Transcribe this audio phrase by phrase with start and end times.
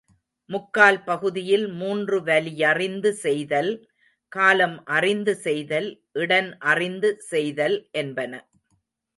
[0.49, 3.71] முக்கால் பகுதியில் மூன்று வலியறிந்து செய்தல்,
[4.31, 5.89] காலம் அறிந்து செய்தல்,
[6.15, 8.33] இடன் அறிந்து செய்தல்— என்பன.